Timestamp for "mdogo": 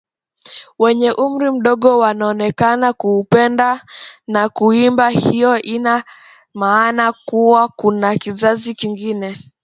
1.55-1.89